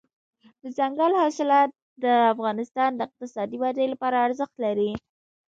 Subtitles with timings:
[0.61, 1.69] دځنګل حاصلات
[2.03, 4.91] د افغانستان د اقتصادي ودې لپاره ارزښت لري.